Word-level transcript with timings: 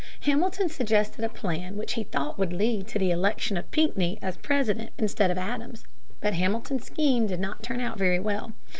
Hamilton 0.21 0.67
suggested 0.67 1.23
a 1.23 1.29
plan 1.29 1.77
which 1.77 1.93
he 1.93 2.03
thought 2.05 2.39
would 2.39 2.51
lead 2.51 2.87
to 2.87 2.97
the 2.97 3.11
election 3.11 3.55
of 3.55 3.69
Pinckney 3.69 4.17
as 4.19 4.35
President 4.35 4.89
instead 4.97 5.29
of 5.29 5.37
Adams. 5.37 5.83
But 6.21 6.33
Hamilton's 6.33 6.85
scheme 6.87 7.27
did 7.27 7.39
not 7.39 7.61
turn 7.61 7.81
out 7.81 7.99
very 7.99 8.19
well. 8.19 8.51